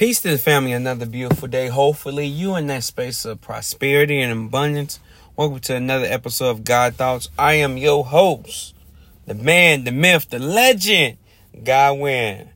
[0.00, 0.72] Peace to the family.
[0.72, 1.68] Another beautiful day.
[1.68, 4.98] Hopefully, you in that space of prosperity and abundance.
[5.36, 7.28] Welcome to another episode of God Thoughts.
[7.38, 8.74] I am your host,
[9.26, 11.18] the man, the myth, the legend,
[11.62, 12.48] Godwin.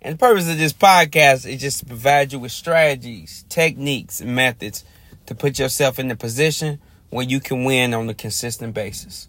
[0.00, 4.34] And the purpose of this podcast is just to provide you with strategies, techniques, and
[4.34, 4.82] methods
[5.26, 6.80] to put yourself in the position
[7.10, 9.28] where you can win on a consistent basis.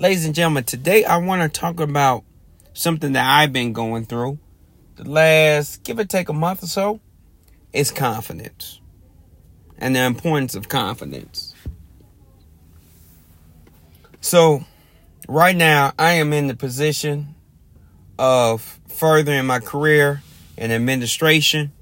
[0.00, 2.24] Ladies and gentlemen, today I want to talk about
[2.74, 4.40] something that I've been going through
[4.96, 7.00] the last, give or take a month or so,
[7.72, 8.80] is confidence
[9.78, 11.54] and the importance of confidence.
[14.20, 14.64] So,
[15.28, 17.34] right now, I am in the position
[18.18, 20.22] of furthering my career
[20.56, 21.72] in administration,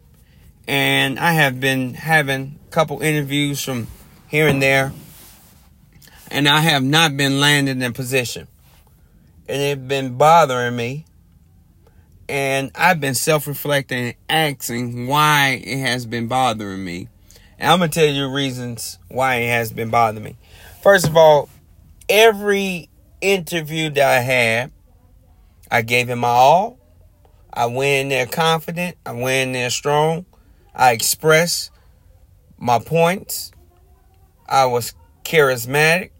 [0.67, 3.89] and I have been having a couple interviews from
[4.29, 4.93] here and there,
[6.31, 8.49] and I have not been landing in position.
[9.47, 11.05] And it's been bothering me
[12.31, 17.09] and I've been self reflecting and asking why it has been bothering me.
[17.59, 20.37] And I'm going to tell you reasons why it has been bothering me.
[20.81, 21.49] First of all,
[22.09, 22.89] every
[23.21, 24.71] interview that I had,
[25.71, 26.79] I gave it my all.
[27.53, 28.97] I went in there confident.
[29.05, 30.25] I went in there strong.
[30.73, 31.73] I expressed
[32.59, 33.51] my points.
[34.49, 36.11] I was charismatic,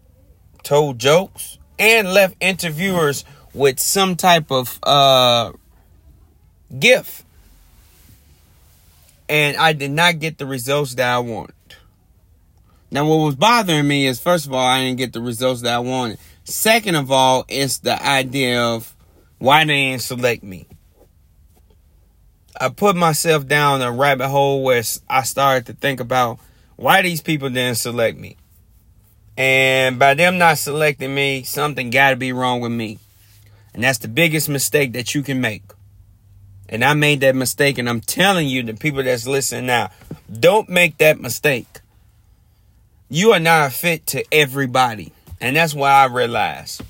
[0.61, 5.53] told jokes, and left interviewers with some type of uh,
[6.79, 7.23] gift.
[9.29, 11.55] And I did not get the results that I wanted.
[12.91, 15.73] Now, what was bothering me is, first of all, I didn't get the results that
[15.73, 16.19] I wanted.
[16.43, 18.93] Second of all, it's the idea of
[19.39, 20.67] why they didn't select me.
[22.59, 26.39] I put myself down a rabbit hole where I started to think about
[26.75, 28.35] why these people didn't select me.
[29.37, 32.99] And by them not selecting me, something got to be wrong with me.
[33.73, 35.63] And that's the biggest mistake that you can make.
[36.71, 39.91] And I made that mistake, and I'm telling you, the people that's listening now,
[40.31, 41.67] don't make that mistake.
[43.09, 45.11] You are not fit to everybody.
[45.41, 46.81] And that's why I realized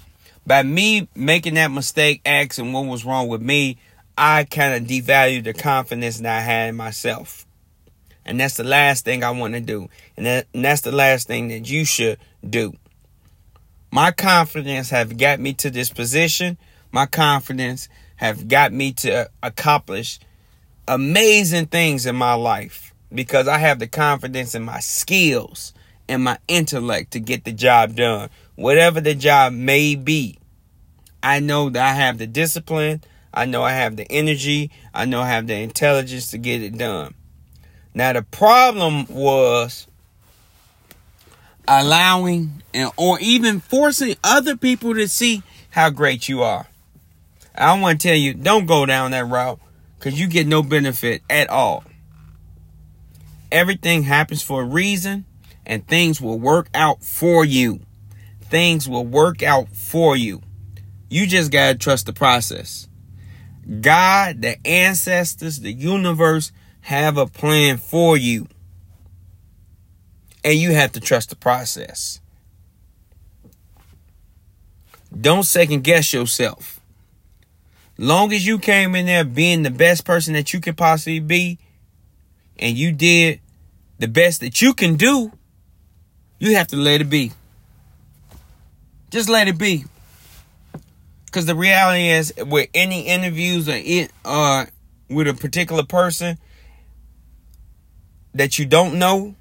[0.46, 3.78] by me making that mistake, asking what was wrong with me,
[4.18, 7.46] I kind of devalued the confidence that I had in myself.
[8.26, 9.90] And that's the last thing I want to do.
[10.16, 12.74] And, that, and that's the last thing that you should do.
[13.92, 16.58] My confidence have got me to this position.
[16.92, 17.90] My confidence
[18.22, 20.20] have got me to accomplish
[20.88, 25.74] amazing things in my life because I have the confidence in my skills
[26.08, 28.30] and my intellect to get the job done.
[28.56, 30.38] Whatever the job may be,
[31.24, 35.22] I know that I have the discipline, I know I have the energy, I know
[35.22, 37.16] I have the intelligence to get it done.
[37.96, 39.88] Now the problem was
[41.68, 46.68] allowing and or even forcing other people to see how great you are.
[47.56, 49.60] I want to tell you, don't go down that route
[49.98, 51.84] because you get no benefit at all.
[53.52, 55.26] Everything happens for a reason
[55.66, 57.82] and things will work out for you.
[58.42, 60.42] Things will work out for you.
[61.10, 62.88] You just got to trust the process.
[63.82, 66.52] God, the ancestors, the universe
[66.82, 68.48] have a plan for you.
[70.44, 72.20] And you have to trust the process.
[75.20, 76.81] Don't second guess yourself.
[78.02, 81.60] Long as you came in there being the best person that you could possibly be,
[82.58, 83.42] and you did
[84.00, 85.32] the best that you can do,
[86.40, 87.32] you have to let it be.
[89.12, 89.86] Just let it be.
[91.26, 94.66] Because the reality is, with any interviews or it uh
[95.08, 96.40] with a particular person
[98.34, 99.36] that you don't know,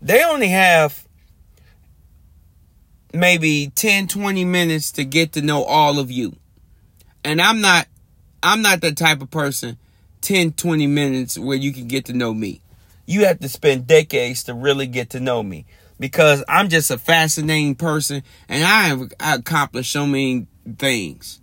[0.00, 1.08] they only have
[3.12, 6.36] maybe 10, 20 minutes to get to know all of you.
[7.26, 7.88] And I'm not
[8.40, 9.78] I'm not the type of person
[10.20, 12.60] 10 20 minutes where you can get to know me.
[13.04, 15.66] You have to spend decades to really get to know me
[15.98, 20.46] because I'm just a fascinating person and I have accomplished so many
[20.78, 21.40] things.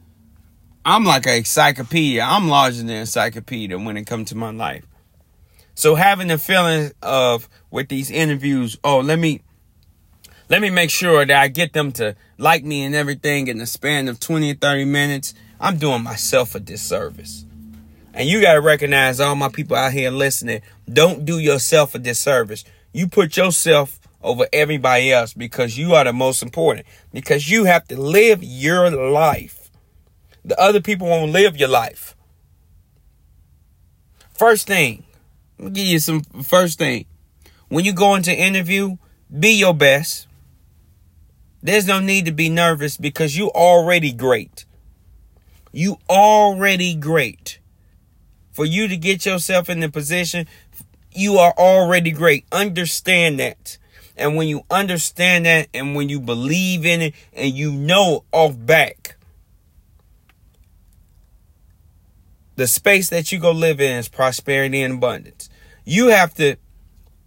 [0.85, 2.23] I'm like an encyclopedia.
[2.23, 4.85] I'm larger than an encyclopedia when it comes to my life.
[5.75, 9.41] So having the feeling of with these interviews, oh, let me
[10.47, 13.65] let me make sure that I get them to like me and everything in the
[13.65, 17.45] span of 20 or 30 minutes I'm doing myself a disservice.
[18.13, 20.61] And you got to recognize all my people out here listening.
[20.91, 22.65] Don't do yourself a disservice.
[22.91, 26.85] You put yourself over everybody else because you are the most important.
[27.13, 29.71] Because you have to live your life.
[30.43, 32.13] The other people won't live your life.
[34.33, 35.05] First thing,
[35.57, 37.05] let me give you some first thing.
[37.69, 38.97] When you go into interview,
[39.39, 40.27] be your best.
[41.61, 44.65] There's no need to be nervous because you already great.
[45.73, 47.59] You already great.
[48.53, 50.47] for you to get yourself in the position,
[51.11, 52.45] you are already great.
[52.51, 53.77] Understand that.
[54.15, 58.55] And when you understand that and when you believe in it and you know off
[58.55, 59.17] back,
[62.55, 65.49] the space that you go live in is prosperity and abundance.
[65.83, 66.57] You have to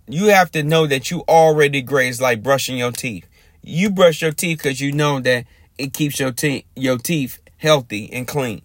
[0.08, 2.10] you have to know that you already great.
[2.10, 3.26] It's like brushing your teeth.
[3.62, 5.46] You brush your teeth because you know that
[5.76, 8.62] it keeps your teeth your teeth healthy and clean.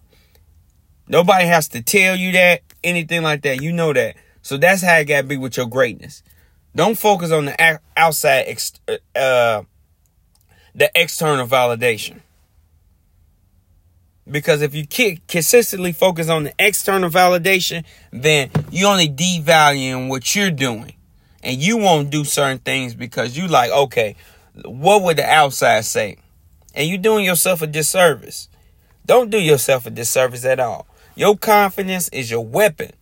[1.08, 3.62] Nobody has to tell you that, anything like that.
[3.62, 4.16] You know that.
[4.42, 6.22] So that's how it got to be with your greatness.
[6.74, 8.58] Don't focus on the outside,
[9.14, 9.62] uh,
[10.74, 12.20] the external validation.
[14.30, 14.86] Because if you
[15.28, 20.94] consistently focus on the external validation, then you only devaluing what you're doing.
[21.42, 24.16] And you won't do certain things because you like, okay,
[24.64, 26.18] what would the outside say?
[26.74, 28.48] And you're doing yourself a disservice.
[29.04, 30.86] Don't do yourself a disservice at all.
[31.14, 32.92] Your confidence is your weapon.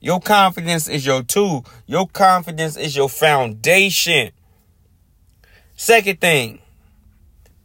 [0.00, 1.66] Your confidence is your tool.
[1.86, 4.32] Your confidence is your foundation.
[5.76, 6.60] Second thing,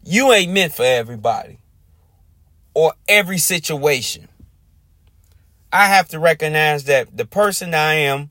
[0.03, 1.59] you ain't meant for everybody
[2.73, 4.27] or every situation.
[5.71, 8.29] I have to recognize that the person I am,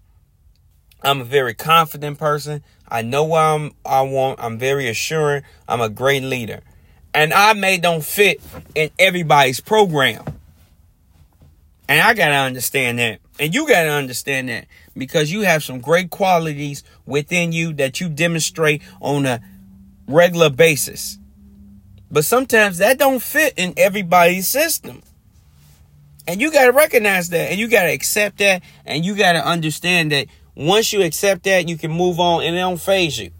[1.02, 2.62] I'm a very confident person.
[2.88, 4.40] I know what I'm, I want.
[4.40, 5.42] I'm very assuring.
[5.68, 6.62] I'm a great leader.
[7.16, 8.42] And I may don't fit
[8.74, 10.22] in everybody's program.
[11.88, 13.20] And I got to understand that.
[13.40, 18.02] And you got to understand that because you have some great qualities within you that
[18.02, 19.40] you demonstrate on a
[20.06, 21.18] regular basis.
[22.10, 25.02] But sometimes that don't fit in everybody's system.
[26.28, 29.32] And you got to recognize that and you got to accept that and you got
[29.32, 33.18] to understand that once you accept that, you can move on and it don't faze
[33.18, 33.30] you.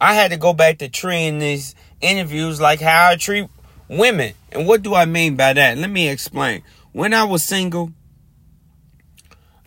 [0.00, 3.48] I had to go back to treating these interviews like how I treat
[3.88, 4.34] women.
[4.52, 5.78] And what do I mean by that?
[5.78, 6.62] Let me explain.
[6.92, 7.92] When I was single,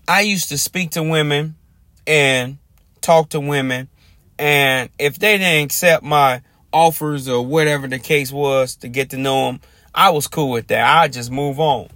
[0.08, 1.56] I used to speak to women
[2.08, 2.58] and
[3.02, 3.90] talk to women.
[4.38, 6.42] And if they didn't accept my
[6.72, 9.62] offers or whatever the case was to get to know them,
[9.94, 10.86] I was cool with that.
[10.86, 11.90] I just move on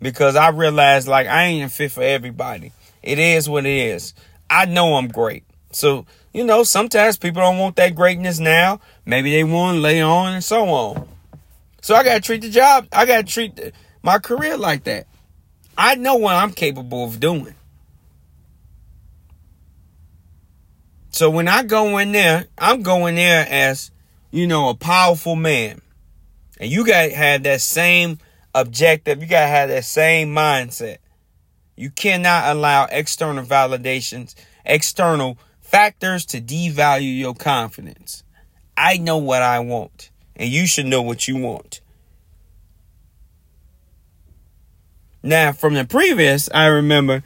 [0.00, 2.72] because I realized like I ain't fit for everybody.
[3.02, 4.14] It is what it is.
[4.48, 5.44] I know I'm great.
[5.72, 8.80] So, you know, sometimes people don't want that greatness now.
[9.04, 11.08] Maybe they want to lay on and so on.
[11.82, 13.72] So I got to treat the job, I got to treat the,
[14.02, 15.06] my career like that.
[15.76, 17.54] I know what I'm capable of doing.
[21.10, 23.90] So when I go in there, I'm going there as,
[24.30, 25.80] you know, a powerful man.
[26.60, 28.18] And you got to have that same
[28.54, 29.20] objective.
[29.20, 30.98] You got to have that same mindset.
[31.76, 34.34] You cannot allow external validations,
[34.64, 35.38] external
[35.70, 38.24] factors to devalue your confidence.
[38.76, 41.82] I know what I want and you should know what you want.
[45.22, 47.22] Now, from the previous, I remember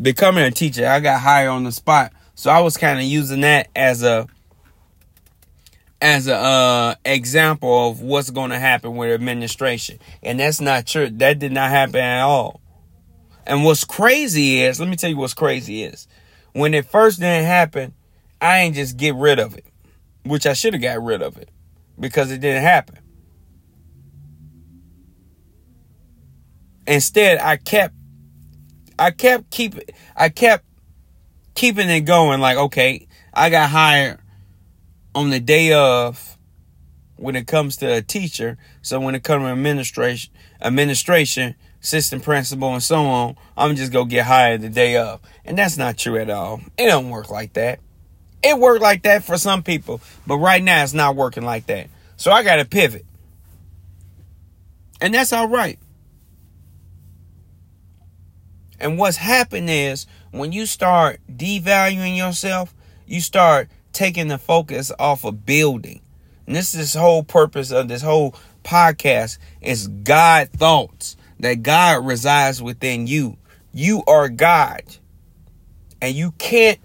[0.00, 0.86] becoming a teacher.
[0.86, 4.28] I got hired on the spot, so I was kind of using that as a
[6.00, 11.08] as a uh, example of what's going to happen with administration, and that's not true.
[11.08, 12.60] That did not happen at all.
[13.46, 16.06] And what's crazy is, let me tell you what's crazy is,
[16.58, 17.94] when it first didn't happen,
[18.40, 19.64] I ain't just get rid of it,
[20.24, 21.50] which I should have got rid of it
[21.98, 22.98] because it didn't happen.
[26.86, 27.94] Instead, I kept
[28.98, 29.74] I kept keep
[30.16, 30.64] I kept
[31.54, 34.18] keeping it going like okay, I got hired
[35.14, 36.38] on the day of
[37.16, 38.56] when it comes to a teacher.
[38.82, 44.08] So when it comes to administration administration, assistant principal and so on, I'm just gonna
[44.08, 45.20] get hired the day of.
[45.44, 46.60] And that's not true at all.
[46.76, 47.80] It don't work like that.
[48.42, 51.88] It worked like that for some people, but right now it's not working like that.
[52.16, 53.04] So I got to pivot.
[55.00, 55.78] And that's all right.
[58.80, 62.74] And what's happened is when you start devaluing yourself,
[63.06, 66.00] you start taking the focus off of building.
[66.46, 72.04] And this is this whole purpose of this whole podcast is God thoughts that God
[72.06, 73.36] resides within you.
[73.72, 74.82] You are God.
[76.00, 76.78] And you can't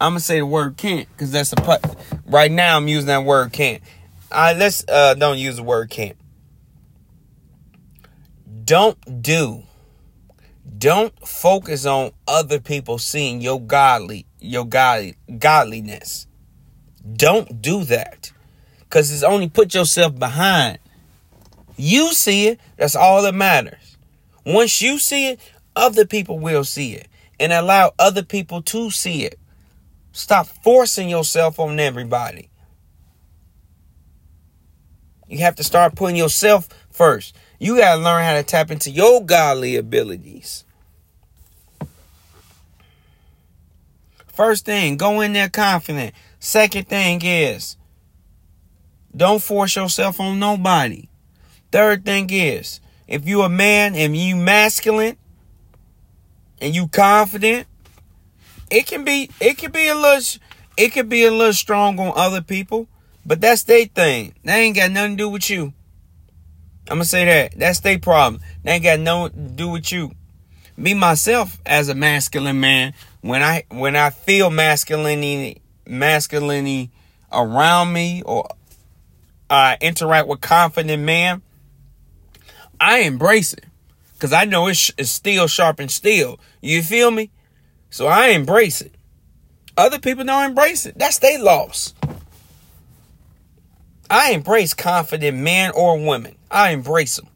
[0.00, 1.96] I'm gonna say the word can't because that's a.
[2.26, 3.82] Right now, I'm using that word can't.
[4.30, 6.16] I let's uh, don't use the word can't.
[8.64, 9.62] Don't do.
[10.76, 16.26] Don't focus on other people seeing your godly, your godly godliness.
[17.14, 18.32] Don't do that.
[18.90, 20.78] Cause it's only put yourself behind.
[21.76, 23.96] You see it, that's all that matters.
[24.44, 25.40] Once you see it,
[25.74, 27.08] other people will see it.
[27.38, 29.38] And allow other people to see it.
[30.12, 32.48] Stop forcing yourself on everybody.
[35.28, 37.36] You have to start putting yourself first.
[37.58, 40.64] You got to learn how to tap into your godly abilities.
[44.28, 46.14] First thing, go in there confident.
[46.38, 47.76] Second thing is,
[49.14, 51.08] don't force yourself on nobody.
[51.76, 55.18] Third thing is, if you a man and you masculine
[56.58, 57.66] and you confident,
[58.70, 60.40] it can be it can be a little
[60.78, 62.88] it can be a little strong on other people,
[63.26, 64.32] but that's their thing.
[64.42, 65.74] They ain't got nothing to do with you.
[66.88, 67.58] I'm gonna say that.
[67.58, 68.40] That's their problem.
[68.62, 70.12] They ain't got nothing to do with you.
[70.78, 76.90] Me myself as a masculine man, when I when I feel masculinity masculinity
[77.30, 78.48] around me or
[79.50, 81.42] I interact with confident man,
[82.80, 83.64] I embrace it.
[84.18, 86.40] Cause I know it's, it's steel sharp and steel.
[86.62, 87.30] You feel me?
[87.90, 88.94] So I embrace it.
[89.76, 90.98] Other people don't embrace it.
[90.98, 91.92] That's their loss.
[94.08, 96.36] I embrace confident men or women.
[96.50, 97.28] I embrace them.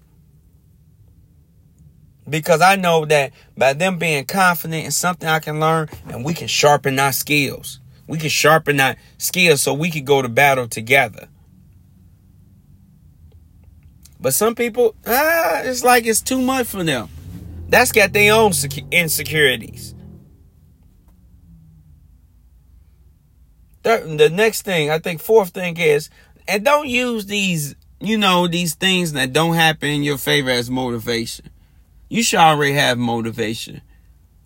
[2.29, 6.33] Because I know that by them being confident in something I can learn and we
[6.33, 7.81] can sharpen our skills.
[8.07, 11.29] We can sharpen our skills so we can go to battle together.
[14.21, 17.09] But some people, ah, it's like it's too much for them.
[17.69, 18.53] That's got their own
[18.91, 19.95] insecurities.
[23.83, 26.11] the next thing, I think fourth thing is,
[26.47, 30.71] and don't use these, you know, these things that don't happen in your favor as
[30.71, 31.49] motivation.
[32.09, 33.81] You should already have motivation.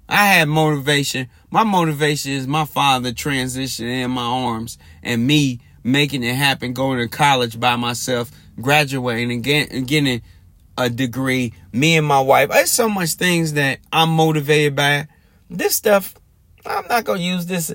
[0.09, 1.29] I have motivation.
[1.51, 6.99] My motivation is my father transitioning in my arms and me making it happen, going
[6.99, 8.31] to college by myself,
[8.61, 10.23] graduating and getting, getting
[10.77, 11.53] a degree.
[11.73, 12.51] Me and my wife.
[12.51, 15.09] There's so much things that I'm motivated by.
[15.51, 16.15] This stuff,
[16.67, 17.75] I'm not gonna use this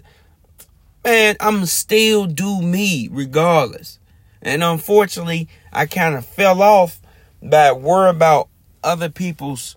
[1.03, 3.99] man, I'm still do me regardless.
[4.41, 7.01] And unfortunately, I kind of fell off
[7.41, 8.49] by worry about
[8.83, 9.75] other people's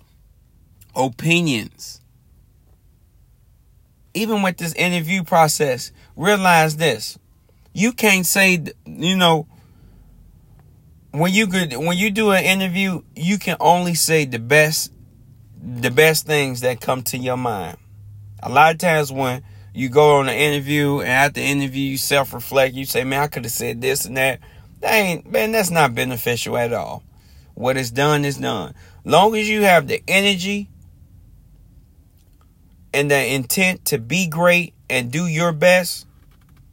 [0.94, 2.00] opinions.
[4.14, 7.18] Even with this interview process, realize this.
[7.72, 9.46] You can't say, you know,
[11.12, 14.92] when you could when you do an interview, you can only say the best
[15.62, 17.76] the best things that come to your mind.
[18.42, 21.96] A lot of times when you go on an interview and at the interview you
[21.96, 24.40] self-reflect you say man i could have said this and that.
[24.80, 27.04] That ain't man that's not beneficial at all.
[27.54, 28.74] What is done is done.
[29.04, 30.68] Long as you have the energy
[32.92, 36.06] and the intent to be great and do your best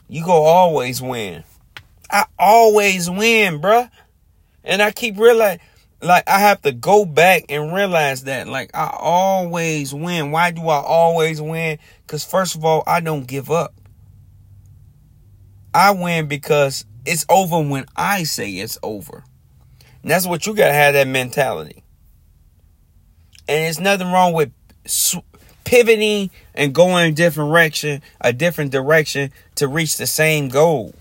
[0.07, 1.43] you go always win.
[2.09, 3.91] I always win bruh
[4.63, 5.59] and i keep realizing
[6.01, 10.31] like I have to go back and realize that like I always win.
[10.31, 11.77] Why do I always win?
[12.07, 13.73] Cuz first of all, I don't give up.
[15.73, 19.23] I win because it's over when I say it's over.
[20.01, 21.83] And that's what you got to have that mentality.
[23.47, 24.51] And it's nothing wrong with
[25.65, 30.93] pivoting and going a different direction, a different direction to reach the same goal.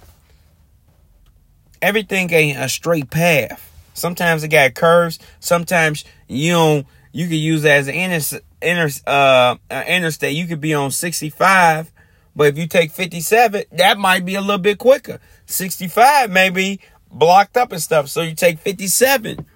[1.80, 3.64] Everything ain't a straight path.
[3.94, 5.18] Sometimes it got curves.
[5.40, 6.86] Sometimes you don't.
[7.12, 9.56] You could use that as an inter, inter uh,
[9.86, 10.36] interstate.
[10.36, 11.90] You could be on 65,
[12.36, 15.20] but if you take 57, that might be a little bit quicker.
[15.46, 16.80] 65 may be
[17.10, 19.46] blocked up and stuff, so you take 57.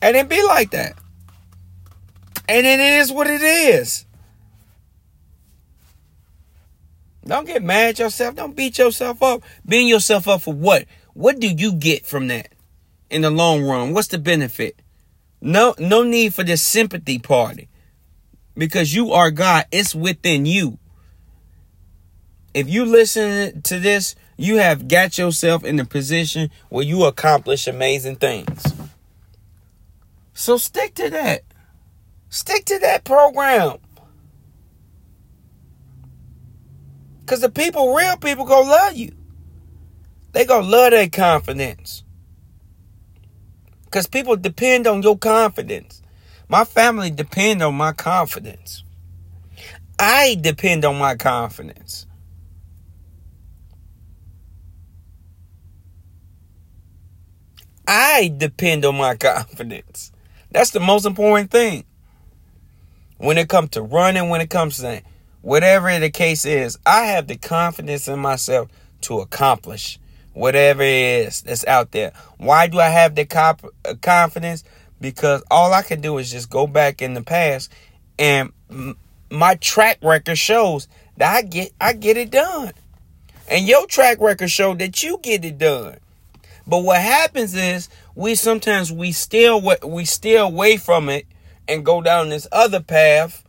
[0.00, 0.94] And it be like that.
[2.48, 4.06] And it is what it is.
[7.24, 8.34] Don't get mad at yourself.
[8.34, 9.42] Don't beat yourself up.
[9.66, 10.86] Beating yourself up for what?
[11.14, 12.52] What do you get from that
[13.10, 13.92] in the long run?
[13.92, 14.80] What's the benefit?
[15.40, 17.68] No, no need for this sympathy party
[18.56, 19.66] because you are God.
[19.70, 20.78] It's within you.
[22.54, 27.66] If you listen to this, you have got yourself in a position where you accomplish
[27.66, 28.72] amazing things.
[30.34, 31.42] So stick to that.
[32.28, 33.78] Stick to that program.
[37.24, 39.12] Because the people, real people, gonna love you.
[40.32, 42.04] They gonna love their confidence.
[43.90, 46.00] Cause people depend on your confidence.
[46.48, 48.84] My family depend on my confidence.
[49.98, 52.06] I depend on my confidence.
[57.86, 60.10] I depend on my confidence.
[60.50, 61.84] That's the most important thing.
[63.18, 65.02] When it comes to running, when it comes to
[65.42, 68.68] whatever the case is, I have the confidence in myself
[69.02, 69.98] to accomplish
[70.32, 72.12] whatever it is that's out there.
[72.38, 74.64] Why do I have the cop- uh, confidence?
[75.00, 77.70] Because all I can do is just go back in the past,
[78.18, 78.96] and m-
[79.30, 82.72] my track record shows that I get I get it done,
[83.48, 85.96] and your track record show that you get it done.
[86.66, 91.26] But what happens is we sometimes we steal we steal away from it
[91.66, 93.41] and go down this other path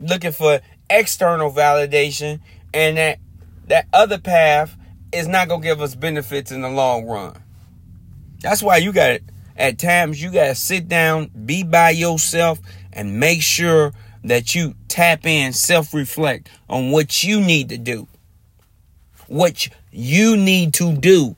[0.00, 2.40] looking for external validation
[2.72, 3.18] and that
[3.66, 4.76] that other path
[5.12, 7.36] is not going to give us benefits in the long run.
[8.40, 9.20] That's why you got
[9.56, 12.60] at times you got to sit down, be by yourself
[12.92, 13.92] and make sure
[14.24, 18.08] that you tap in, self-reflect on what you need to do.
[19.26, 21.36] What you need to do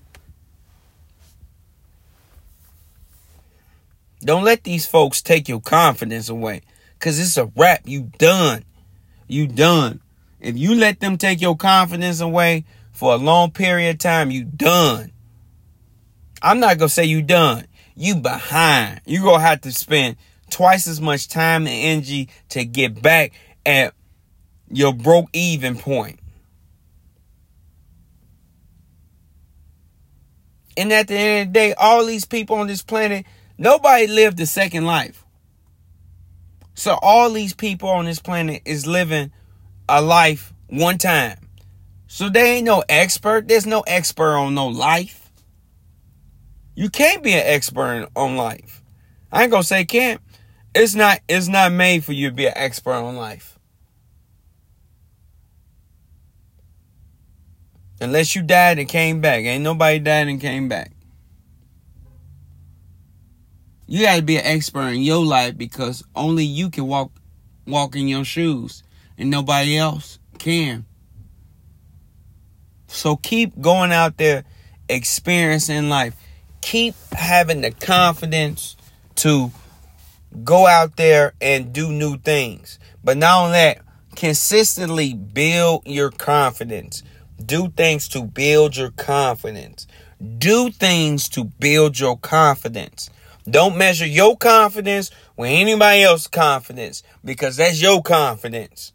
[4.23, 6.61] Don't let these folks take your confidence away.
[7.01, 7.83] Cause it's a wrap.
[7.87, 8.65] You done.
[9.27, 10.01] You done.
[10.39, 14.45] If you let them take your confidence away for a long period of time, you
[14.45, 15.13] done.
[16.43, 17.67] I'm not gonna say you done.
[17.97, 19.01] You behind.
[19.07, 20.17] You gonna have to spend
[20.51, 23.33] twice as much time and energy to get back
[23.67, 23.95] at
[24.71, 26.21] your broke even point.
[30.77, 33.27] And at the end of the day, all these people on this planet
[33.61, 35.23] Nobody lived a second life.
[36.81, 39.33] So all these people on this planet is living
[39.87, 41.37] a life one time.
[42.07, 43.47] So they ain't no expert.
[43.49, 45.31] There's no expert on no life.
[46.75, 48.83] You can't be an expert on life.
[49.31, 50.23] I ain't gonna say can't.
[50.75, 53.59] It's not it's not made for you to be an expert on life.
[58.01, 59.45] Unless you died and came back.
[59.45, 60.93] Ain't nobody died and came back.
[63.93, 67.11] You got to be an expert in your life because only you can walk
[67.67, 68.85] walk in your shoes
[69.19, 70.87] and nobody else can.
[72.87, 74.45] So keep going out there
[74.89, 76.15] experiencing life.
[76.61, 78.77] Keep having the confidence
[79.17, 79.51] to
[80.45, 82.79] go out there and do new things.
[83.03, 83.79] But not only that,
[84.15, 87.03] consistently build your confidence.
[87.45, 89.89] Do things to build your confidence.
[90.39, 93.11] Do things to build your confidence.
[93.49, 98.93] Don't measure your confidence with anybody else's confidence because that's your confidence.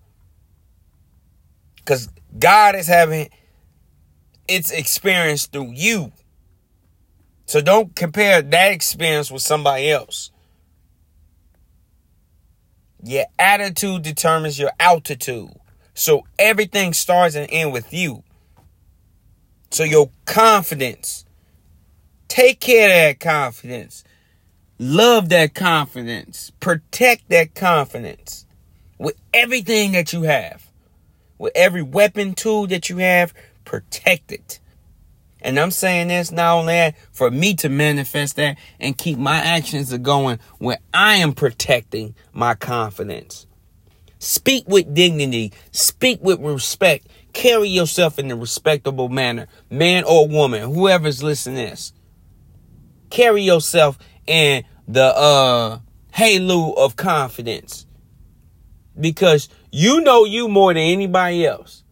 [1.78, 3.30] Because God is having
[4.48, 6.12] its experience through you.
[7.46, 10.32] So don't compare that experience with somebody else.
[13.04, 15.52] Your attitude determines your altitude.
[15.94, 18.24] So everything starts and ends with you.
[19.70, 21.26] So your confidence,
[22.28, 24.05] take care of that confidence.
[24.78, 26.52] Love that confidence.
[26.60, 28.46] Protect that confidence
[29.00, 30.70] with everything that you have.
[31.38, 33.34] With every weapon tool that you have,
[33.64, 34.60] protect it.
[35.42, 39.38] And I'm saying this not only that, for me to manifest that and keep my
[39.38, 43.46] actions going where I am protecting my confidence.
[44.18, 50.74] Speak with dignity, speak with respect, carry yourself in a respectable manner, man or woman,
[50.74, 51.94] whoever's listening this.
[53.12, 55.80] Carry yourself and the uh
[56.12, 57.86] halo of confidence.
[59.00, 61.84] Because you know you more than anybody else.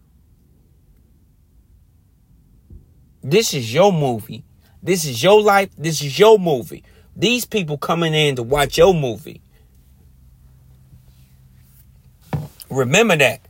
[3.22, 4.44] This is your movie.
[4.82, 5.70] This is your life.
[5.78, 6.84] This is your movie.
[7.16, 9.42] These people coming in to watch your movie.
[12.70, 13.42] Remember that.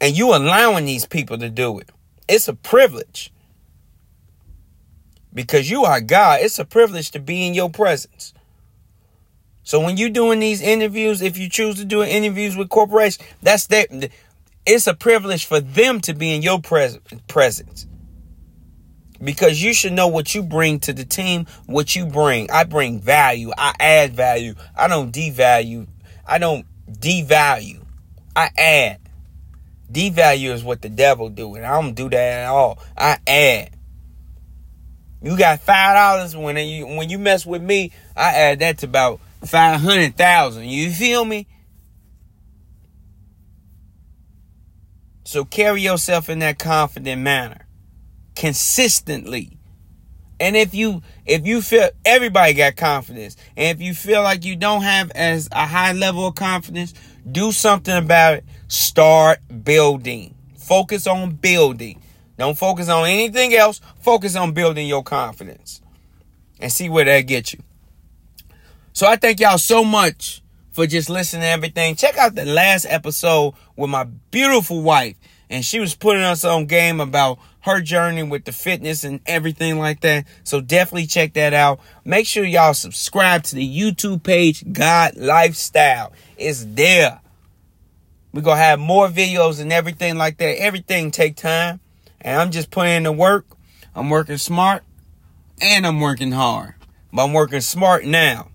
[0.00, 1.90] And you allowing these people to do it.
[2.28, 3.32] It's a privilege
[5.32, 6.40] because you are God.
[6.42, 8.34] It's a privilege to be in your presence.
[9.62, 13.66] So when you're doing these interviews, if you choose to do interviews with corporations, that's
[13.68, 14.10] that.
[14.66, 17.86] It's a privilege for them to be in your pres- presence.
[19.22, 22.50] Because you should know what you bring to the team, what you bring.
[22.50, 23.52] I bring value.
[23.56, 24.54] I add value.
[24.76, 25.86] I don't devalue.
[26.26, 27.82] I don't devalue.
[28.34, 29.00] I add.
[29.92, 32.78] Devalue is what the devil do, and I don't do that at all.
[32.96, 33.70] I add.
[35.22, 38.86] You got five dollars when you when you mess with me, I add that to
[38.86, 40.64] about five hundred thousand.
[40.64, 41.46] You feel me?
[45.24, 47.66] So carry yourself in that confident manner,
[48.34, 49.58] consistently.
[50.40, 54.56] And if you if you feel everybody got confidence, and if you feel like you
[54.56, 56.94] don't have as a high level of confidence,
[57.30, 58.44] do something about it.
[58.68, 60.34] Start building.
[60.56, 61.99] Focus on building.
[62.40, 63.82] Don't focus on anything else.
[64.00, 65.82] Focus on building your confidence
[66.58, 67.60] and see where that gets you.
[68.94, 70.40] So I thank y'all so much
[70.72, 71.96] for just listening to everything.
[71.96, 75.18] Check out the last episode with my beautiful wife.
[75.50, 79.78] And she was putting us on game about her journey with the fitness and everything
[79.78, 80.24] like that.
[80.42, 81.78] So definitely check that out.
[82.06, 86.14] Make sure y'all subscribe to the YouTube page, God Lifestyle.
[86.38, 87.20] It's there.
[88.32, 90.58] We're going to have more videos and everything like that.
[90.58, 91.80] Everything take time
[92.20, 93.46] and I'm just putting in the work.
[93.94, 94.82] I'm working smart
[95.60, 96.74] and I'm working hard.
[97.12, 98.48] But I'm working smart now.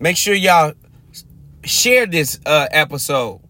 [0.00, 0.72] Make sure y'all
[1.64, 3.40] share this uh, episode.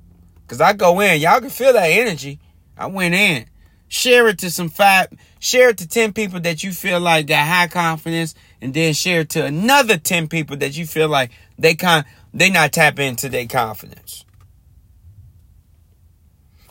[0.49, 2.41] Cause I go in, y'all can feel that energy.
[2.77, 3.47] I went in.
[3.87, 7.47] Share it to some five, share it to 10 people that you feel like got
[7.47, 11.75] high confidence, and then share it to another 10 people that you feel like they
[11.75, 14.25] can they not tap into their confidence.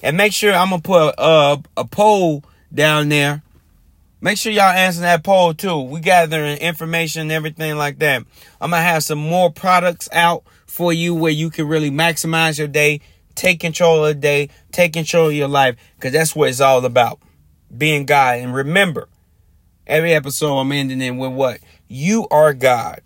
[0.01, 3.43] And make sure I'm gonna put a, a poll down there.
[4.21, 5.79] Make sure y'all answer that poll too.
[5.79, 8.23] We gathering information and everything like that.
[8.59, 12.67] I'm gonna have some more products out for you where you can really maximize your
[12.67, 13.01] day,
[13.35, 16.83] take control of the day, take control of your life, because that's what it's all
[16.85, 17.19] about.
[17.75, 18.39] Being God.
[18.39, 19.07] And remember,
[19.87, 21.59] every episode I'm ending in with what?
[21.87, 23.01] You are God.